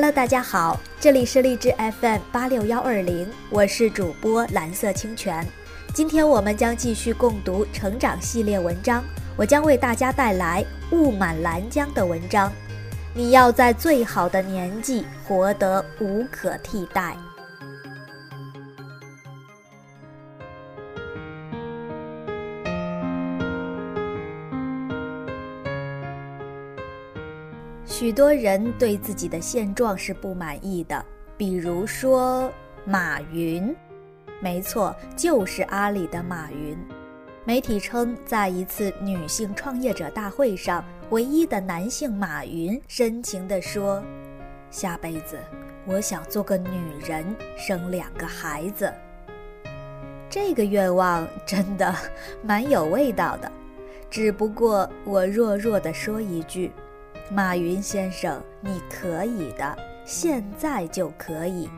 [0.00, 5.44] Hello，大家好，这里是荔枝 FM 八六幺二零，我是主播蓝色清泉。
[5.92, 9.02] 今天我们将继续共读成长系列文章，
[9.36, 10.64] 我将为大家带来
[10.96, 12.52] 《雾满拦江》的文章。
[13.12, 17.16] 你要在最好的年纪活得无可替代。
[27.88, 31.02] 许多人对自己的现状是不满意的，
[31.38, 32.52] 比如说
[32.84, 33.74] 马云，
[34.40, 36.76] 没错，就是阿里的马云。
[37.46, 44.02] 媒体称，在一次女性创业者大会上，唯一的男性马云深情地说
[44.70, 45.38] ：“下辈子
[45.86, 46.68] 我想做个女
[47.02, 47.24] 人，
[47.56, 48.92] 生两个孩子。”
[50.28, 51.92] 这个愿望真的
[52.42, 53.50] 蛮有味道的，
[54.10, 56.70] 只不过我弱弱地说一句。
[57.30, 61.68] 马云先生，你可以的，现在就可以。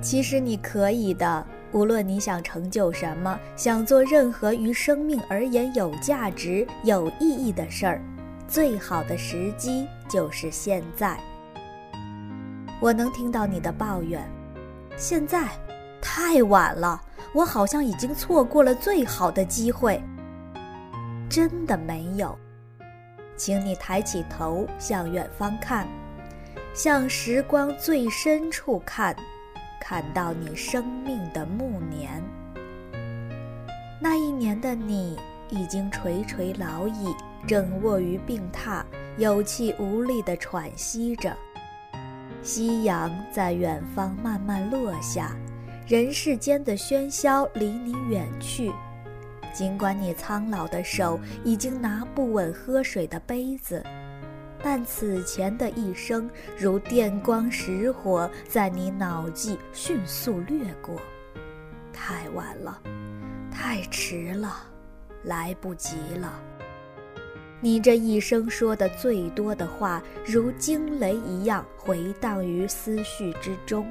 [0.00, 8.00] 其实你可以的，无论你想成就什么，想做任何于生命而言有价值、有意义的事儿，
[8.48, 11.18] 最好的时机就是现在。
[12.80, 14.26] 我能听到你的抱怨，
[14.96, 15.46] 现在
[16.00, 16.98] 太晚了，
[17.34, 20.02] 我好像已经错过了最好的机会。
[21.28, 22.38] 真的没有。
[23.36, 25.86] 请你抬起头，向远方看，
[26.74, 29.14] 向时光最深处看，
[29.80, 32.22] 看到你生命的暮年。
[34.00, 35.18] 那一年的你
[35.50, 37.14] 已经垂垂老矣，
[37.46, 38.82] 正卧于病榻，
[39.18, 41.36] 有气无力地喘息着。
[42.42, 45.36] 夕阳在远方慢慢落下，
[45.86, 48.72] 人世间的喧嚣离你远去。
[49.56, 53.82] 尽管你苍老的手已经拿不稳喝水的杯子，
[54.62, 56.28] 但此前的一生
[56.58, 61.00] 如电光石火，在你脑际迅速掠过。
[61.90, 62.78] 太晚了，
[63.50, 64.56] 太迟了，
[65.24, 66.38] 来不及了。
[67.58, 73.90] 你这一生说的最多的话，如惊雷一样回荡于思绪之中。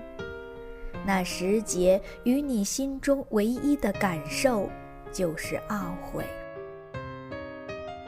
[1.03, 4.69] 那时节与你心中唯一的感受。
[5.15, 6.25] 就是懊悔。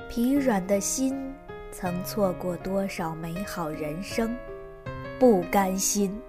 [0.09, 1.33] 疲软的心，
[1.71, 4.35] 曾错过多少美好人生？
[5.17, 6.19] 不甘心。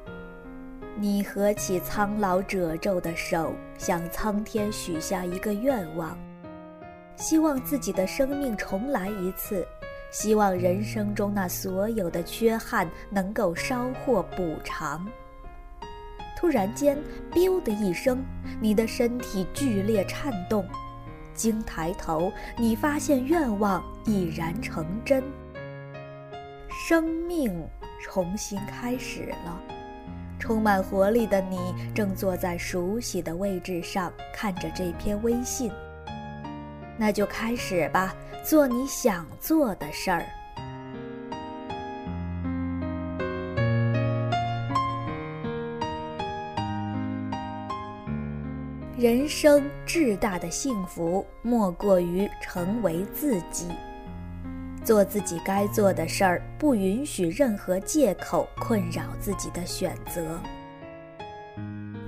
[0.94, 6.16] 你合起苍老褶皱的手，向苍天许下一个愿望：
[7.16, 9.66] 希望自己的生命重来一次，
[10.12, 15.04] 希望人生中那所有的缺憾能够稍获补偿。
[16.38, 16.96] 突然间
[17.32, 18.24] ，biu 的一声，
[18.60, 20.64] 你的身体剧烈颤动。
[21.34, 25.20] 惊抬头，你发现愿望已然成真。
[26.70, 27.52] 生命
[28.00, 29.60] 重新开始了。
[30.38, 31.58] 充满活力的你
[31.92, 35.72] 正坐在熟悉的位置上，看着这篇微信。
[36.96, 40.24] 那就开始吧，做你想做的事儿。
[48.98, 53.66] 人生至大的幸福，莫过于成为自己，
[54.82, 60.40] 做自己该做的事儿，不允许任何借口困扰自己的选择。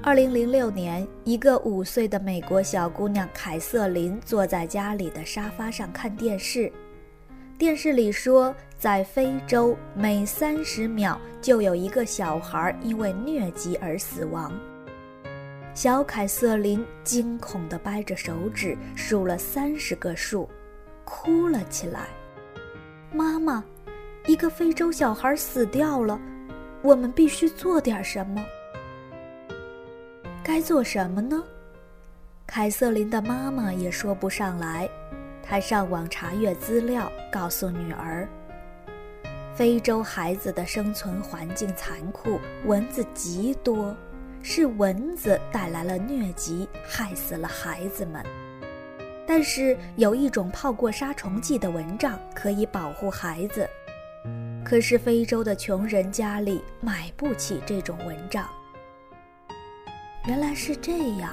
[0.03, 6.73] 二零零六年，一个五岁的美国小姑娘凯瑟琳坐在家里的沙发上看电视，
[7.57, 14.53] 电视里说，在非洲每三十秒就有一个小孩因为疟疾而死亡。
[15.83, 20.47] 小凯瑟琳惊恐地掰着手指数了三十个数，
[21.07, 22.09] 哭了起来。
[23.11, 23.65] 妈妈，
[24.27, 26.21] 一个非洲小孩死掉了，
[26.83, 28.45] 我们必须做点什么。
[30.45, 31.43] 该做什么呢？
[32.47, 34.87] 凯瑟琳的妈妈也说不上来。
[35.43, 38.29] 她上网查阅资料，告诉女儿：
[39.55, 43.97] 非洲孩子的生存环境残酷，蚊子极多。
[44.43, 48.25] 是蚊子带来了疟疾，害死了孩子们。
[49.27, 53.69] 但是有一种泡过杀虫剂的蚊帐可以保护孩子。
[54.65, 58.49] 可是非洲的穷人家里买不起这种蚊帐。
[60.27, 61.33] 原来是这样，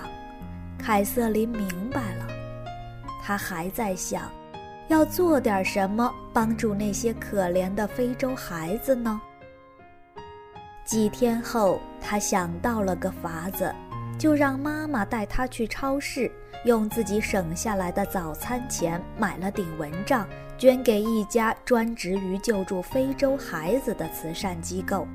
[0.80, 2.27] 凯瑟琳明白了。
[3.21, 4.31] 她还在想，
[4.88, 9.21] 要做点什么帮助那些可怜的非洲孩子呢？
[10.88, 13.75] 几天后，他想到了个法子，
[14.18, 16.31] 就让妈妈带他去超市，
[16.63, 20.25] 用自己省下来的早餐钱买了顶蚊帐，
[20.57, 25.06] 捐给一家专职于救助非洲孩子的慈善机构。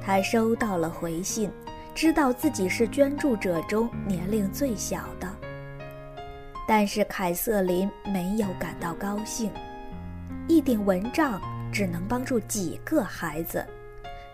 [0.00, 1.50] 他收到了回信，
[1.92, 5.28] 知道自己是捐助者中年龄最小的。
[6.64, 9.50] 但是凯瑟琳没有感到高兴，
[10.46, 11.40] 一顶蚊帐
[11.72, 13.66] 只能帮助几个孩子。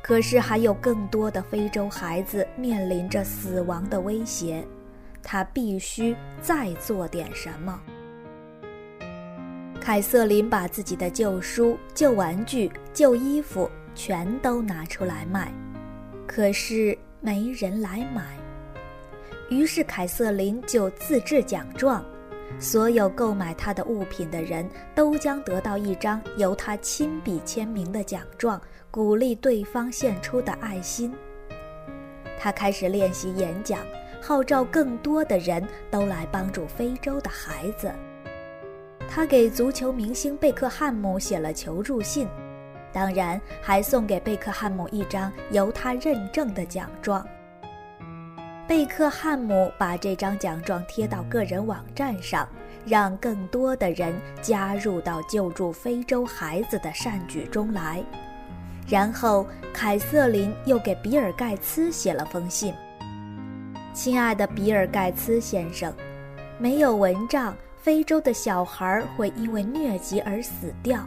[0.06, 4.62] 可是还有更多的非洲孩子面临着死亡的威胁，
[5.22, 7.80] 他必须再做点什么。
[9.80, 15.50] 凯瑟琳把自己的旧书、旧玩具、旧衣服全都拿出来卖，
[16.26, 18.36] 可是没人来买。
[19.48, 22.04] 于是凯瑟琳就自制奖状，
[22.58, 28.60] 所有购买她的物品的人都将得到一张由她亲笔签名的奖状。
[28.94, 31.12] 鼓励对方献出的爱心。
[32.38, 33.80] 他开始练习演讲，
[34.22, 37.90] 号召更多的人都来帮助非洲的孩子。
[39.10, 42.28] 他给足球明星贝克汉姆写了求助信，
[42.92, 47.26] 当然还送给贝克汉姆一张由他认证的奖状。
[48.68, 52.48] 贝克汉姆把这张奖状贴到个人网站上，
[52.86, 58.00] 让更多的人加入到救助非洲孩子的善举中来。
[58.86, 62.74] 然后，凯瑟琳又给比尔·盖茨写了封信
[63.94, 65.90] ：“亲爱的比尔·盖茨先生，
[66.58, 71.00] 没有蚊帐，非洲的小孩会因为疟疾而死掉。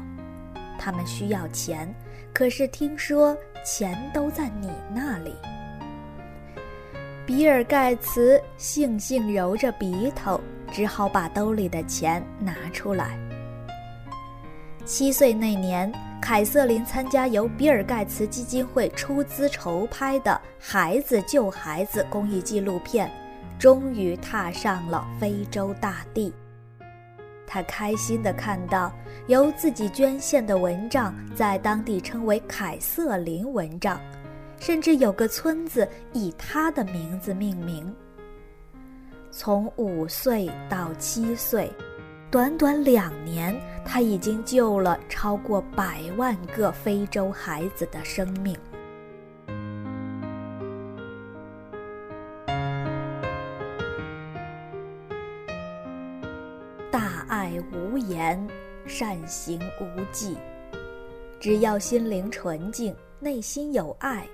[0.80, 1.94] 他们需要钱，
[2.34, 5.36] 可是听说钱都在你那里。”
[7.28, 10.42] 比尔·盖茨悻悻揉着鼻头，
[10.72, 13.20] 只好把兜里的钱拿出来。
[14.84, 15.94] 七岁那年。
[16.20, 23.10] 凯瑟琳参加由比尔盖茨基金会出资筹拍的《孩子救孩子》公益纪录片，
[23.58, 26.34] 终于踏上了非洲大地。
[27.46, 28.92] 他开心地看到
[29.28, 34.02] 由自己捐献的蚊帐在当地称为“凯瑟琳蚊帐”，
[34.60, 37.94] 甚至有个村子以他的名字命名。
[39.32, 41.72] 从五岁到七岁。
[42.30, 43.58] 短短两年，
[43.90, 48.54] 他已经救了超过百万个非洲孩子的生命。
[56.92, 58.46] 大爱无言，
[58.86, 60.38] 善行无忌。
[61.40, 64.28] 只要心灵纯净，内心有爱，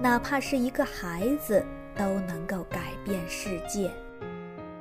[0.00, 1.66] 哪怕是一个孩子，
[1.96, 3.90] 都能够改变世界。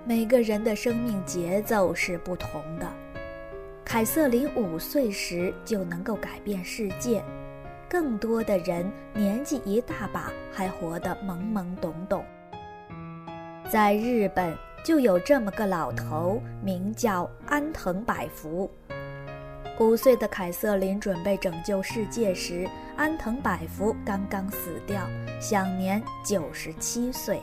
[0.06, 2.88] 每个人的生命节奏是不同的。
[3.92, 7.24] 凯瑟琳五岁时就能够改变世界，
[7.90, 12.24] 更多的人年纪一大把还活得懵懵懂懂。
[13.68, 18.70] 在日本就有这么个老头，名叫安藤百福。
[19.80, 25.02] 五岁的凯瑟琳准备拯救世界时，安藤百福刚刚死掉，
[25.42, 27.42] 享年九十七岁。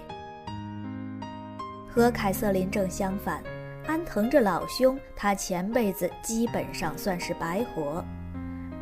[1.89, 3.43] 和凯瑟琳正相反，
[3.87, 8.05] 安藤这老兄，他前辈子基本上算是白活。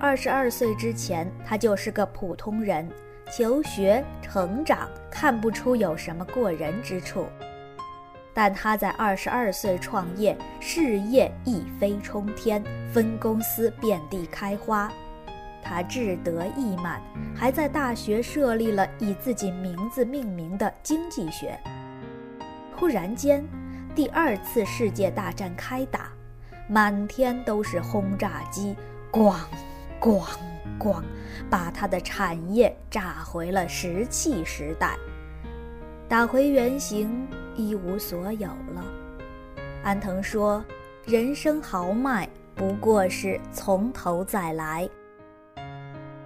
[0.01, 2.89] 二十二岁之前，他就是个普通人，
[3.31, 7.27] 求学成长看不出有什么过人之处。
[8.33, 14.91] 但他在二十二岁创业，事业一飞冲天，分公司遍地开花。
[15.63, 17.01] 他志得意满，
[17.35, 21.59] 还在大学设立了以自己名字命名的经济学。
[22.77, 23.43] 突然间，
[23.95, 26.11] 第二次世界大战开打，
[26.67, 28.75] 满天都是轰炸机，
[29.13, 29.37] 咣，
[30.01, 30.27] 咣，
[30.81, 31.01] 咣，
[31.49, 34.97] 把他的产业炸回了石器时代。
[36.09, 37.25] 打回原形，
[37.55, 38.85] 一无所有了。
[39.85, 40.65] 安藤说
[41.07, 44.89] ：“人生豪迈，不过是从头再来。”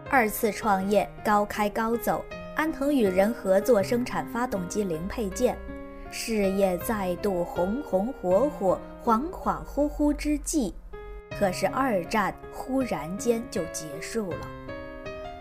[0.08, 2.25] 二次创业高开高走，
[2.56, 5.54] 安藤与人合作生产发动机零配件。
[6.11, 10.73] 事业再度红红火火、恍恍惚惚之际，
[11.38, 14.49] 可是二战忽然间就结束了。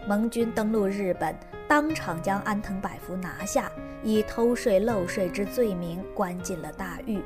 [0.08, 1.36] 盟军登陆日本，
[1.68, 3.72] 当场将安藤百福拿下，
[4.04, 7.22] 以偷税漏税之罪名关进了大狱。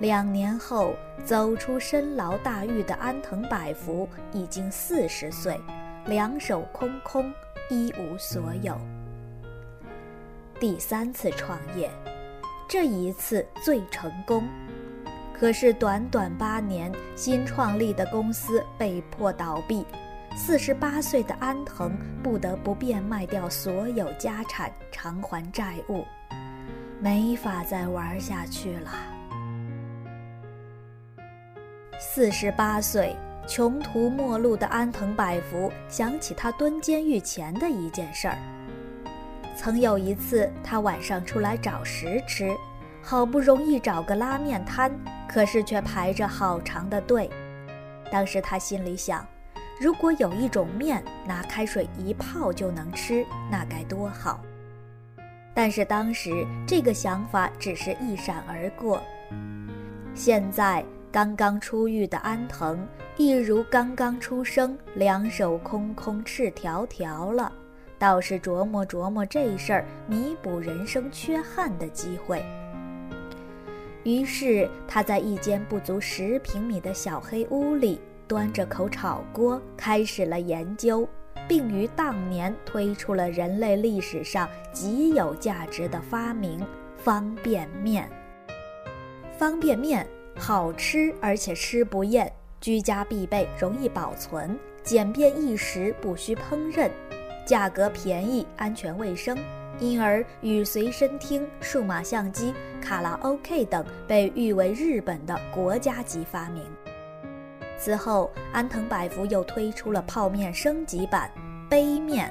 [0.00, 5.60] 两年后，走出深牢大狱的安藤百福已经四十岁，
[6.06, 7.32] 两手空空，
[7.68, 8.78] 一无所有。
[10.60, 11.88] 第三次创业，
[12.66, 14.42] 这一次最成功。
[15.32, 19.86] 可是短短八年，新创立的公司被迫倒闭，
[20.36, 26.04] 四十八岁的安藤不得不变卖掉所有家产偿还债务。
[27.00, 28.90] 没法再玩下去了。
[32.00, 38.36] 四十八岁，穷途末路的安藤百福想起他蹲监狱前的一件事儿。
[39.58, 42.56] 曾有一次，他晚上出来找食吃，
[43.02, 44.88] 好不容易找个拉面摊，
[45.28, 47.28] 可是却排着好长的队。
[48.08, 49.26] 当时他心里想，
[49.80, 54.40] 如果有一种面拿开水一泡就能吃，那该多好。
[55.52, 59.02] 但是当时这个想法只是一闪而过。
[60.14, 62.86] 现在刚刚出狱的安藤，
[63.16, 67.52] 一如刚刚出生，两手空空、赤条条了。
[67.98, 72.42] 倒是琢磨琢磨这事儿，弥补人生缺憾的机会。
[74.04, 81.06] 于是他在一间不足十平米的小黑屋里，端着口炒锅，开始了研究，
[81.48, 86.64] 并于当年推出了人类历史上极有价值的发明——
[86.96, 88.08] 方便面。
[89.36, 96.88] 方便面好吃，而且吃不厌，居家必备，容易保存，简便易食，不需烹饪。
[97.48, 99.34] 价格便宜，安全卫生，
[99.80, 106.62] 因而与随身听、数码相机、卡拉 OK 等被誉为日本的国家级发明。
[107.78, 111.30] 此后，安藤百福又推出了泡面升级版
[111.70, 112.30] 杯面。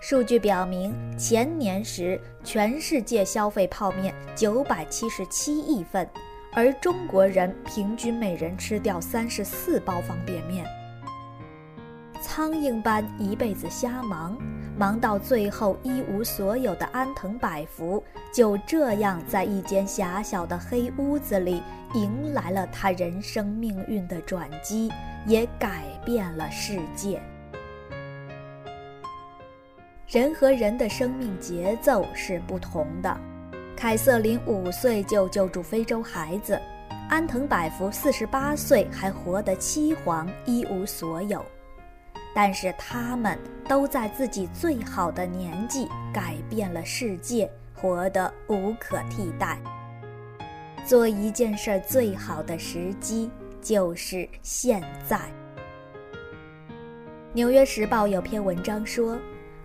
[0.00, 6.08] 数据表明，前年时全世界消费泡面九百七十七亿份，
[6.52, 10.66] 而中国人平均每人吃掉三十四包方便面。
[12.34, 14.38] 苍蝇般一辈子瞎忙，
[14.74, 21.62] 忙到最后一无所有的安藤百福，就这样在一间狭小的黑屋子里，
[21.92, 24.90] 迎来了他人生命运的转机，
[25.26, 27.20] 也改变了世界。
[30.08, 33.14] 人和人的生命节奏是不同的。
[33.76, 36.58] 凯瑟琳五岁就救助非洲孩子，
[37.10, 41.44] 安藤百福四十八岁还活得凄惶，一无所有。
[42.34, 49.58] 但是他们都在自己最好的年纪改变了世界，活得无可替代。
[50.84, 55.16] 做一件事最好的时机就是现在。
[57.34, 59.18] 《纽约时报》有篇文章说，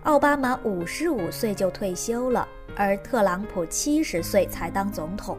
[0.04, 2.46] 奥巴马五十五岁就退休了，
[2.76, 5.36] 而特朗普七十岁才当总统。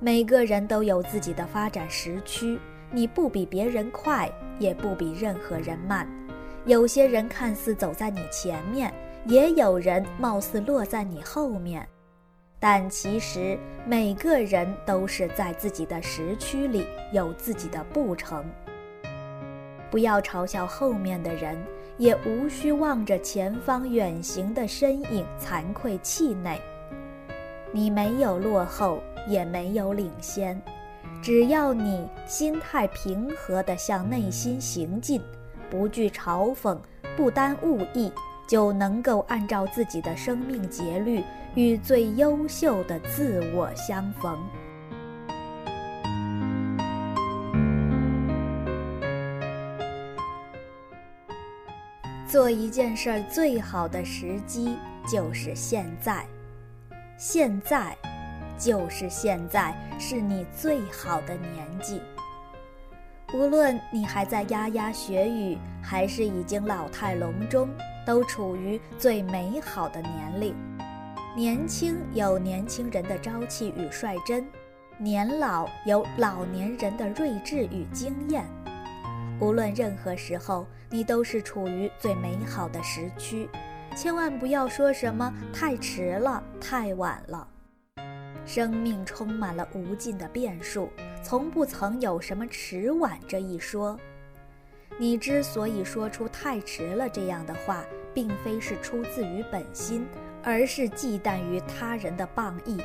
[0.00, 2.58] 每个人都有自己的发展时区，
[2.90, 6.08] 你不比别人快，也不比任何人慢。
[6.66, 8.90] 有些人看似走在你前面，
[9.26, 11.86] 也有人貌似落在你后面，
[12.58, 18.42] 但其实每个人都是在自己的时区里有自己的步程。
[19.90, 21.62] 不要嘲笑后面的人，
[21.98, 26.58] 也无需望着前方远行的身影惭愧气馁。
[27.72, 30.60] 你没有落后，也没有领先，
[31.20, 35.20] 只要你心态平和地向内心行进。
[35.74, 36.78] 不惧嘲讽，
[37.16, 38.12] 不担误意，
[38.46, 41.20] 就能够按照自己的生命节律，
[41.56, 44.38] 与最优秀的自我相逢。
[52.28, 54.76] 做一件事儿最好的时机
[55.08, 56.24] 就是现在，
[57.18, 57.96] 现在，
[58.56, 62.00] 就是现在，是你最好的年纪。
[63.32, 67.68] 无论你还在牙牙学语，还是已经老态龙钟，
[68.06, 70.54] 都处于最美好的年龄。
[71.36, 74.46] 年轻有年轻人的朝气与率真，
[74.98, 78.44] 年老有老年人的睿智与经验。
[79.40, 83.48] 无论任何时候，你都是处于最美好的时区。
[83.96, 87.48] 千万不要说什么太迟了、太晚了。
[88.46, 90.88] 生命充满了无尽的变数。
[91.24, 93.98] 从不曾有什么迟晚这一说。
[94.98, 100.06] 你之所以说出太迟了这样的话，并非是出自于本心，
[100.42, 102.78] 而是忌惮于他人的谤议。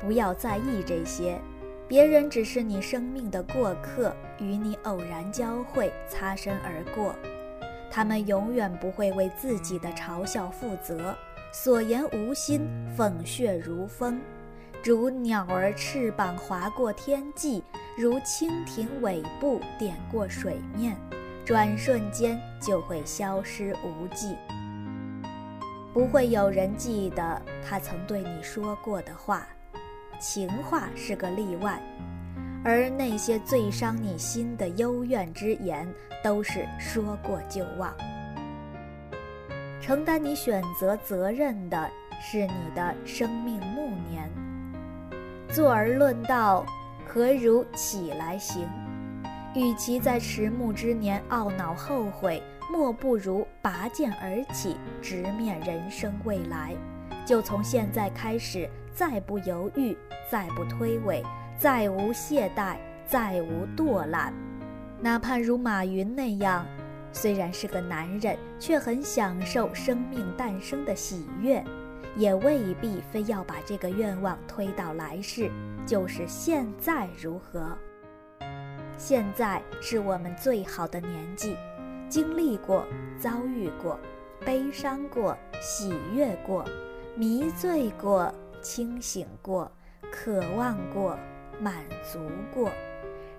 [0.00, 1.38] 不要在意这些，
[1.86, 7.14] 别人只是你生命的过客，与你偶然交汇，擦身而过。
[7.90, 11.14] 他们永远不会为自己的嘲笑负责，
[11.52, 14.18] 所言无心，讽血如风。
[14.84, 17.64] 如鸟儿翅膀划过天际，
[17.96, 20.94] 如蜻蜓尾部点过水面，
[21.42, 24.36] 转瞬间就会消失无迹。
[25.94, 29.46] 不会有人记得他曾对你说过的话，
[30.20, 31.80] 情话是个例外，
[32.62, 35.90] 而那些最伤你心的幽怨之言，
[36.22, 37.90] 都是说过就忘。
[39.80, 44.30] 承担你选择责任的是你的生命暮年
[45.54, 46.66] 坐而论道，
[47.06, 48.66] 何如起来行？
[49.54, 56.74] 与其在迟暮之年懊恼后悔，莫不如拔剑而起，直面人生未来。
[57.24, 59.96] 就从现在开始，再不犹豫，
[60.28, 61.22] 再不推诿，
[61.56, 62.74] 再无懈怠，
[63.06, 64.34] 再无惰懒。
[65.00, 66.66] 哪怕如马云那样，
[67.12, 71.62] 虽然是个男人，却很享受生命诞生的喜悦，
[72.16, 75.50] 也未必非要把这个愿望推到来世。
[75.86, 77.76] 就是现在如何？
[78.96, 81.56] 现在是我们最好的年纪，
[82.08, 82.86] 经历过、
[83.18, 83.98] 遭遇过、
[84.46, 86.64] 悲伤过、喜悦过、
[87.16, 89.70] 迷醉过、清醒过、
[90.10, 91.18] 渴望过、
[91.60, 92.20] 满足
[92.54, 92.70] 过，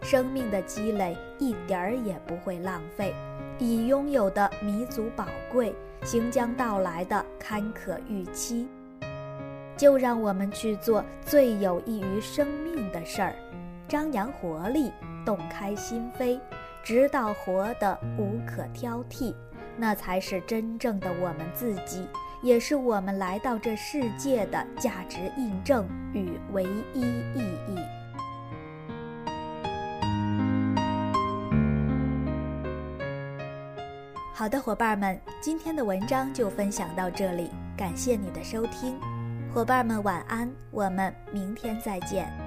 [0.01, 3.11] 生命的积累一点儿也不会浪费，
[3.57, 5.73] 已拥有的弥足宝贵，
[6.05, 8.67] 行将到来的坎坷预期，
[9.75, 13.35] 就让我们去做最有益于生命的事儿，
[13.87, 14.91] 张扬活力。
[15.25, 16.39] 洞开心扉，
[16.83, 19.33] 直到活得无可挑剔，
[19.75, 22.07] 那才是真正的我们自己，
[22.43, 25.83] 也是我们来到这世界的价值印证
[26.13, 28.04] 与唯一意义。
[34.37, 38.99] 好的，伙伴们，今天的文章就分享到这里，感谢你的收听，
[39.53, 42.44] 伙伴们晚安，我们明天再见。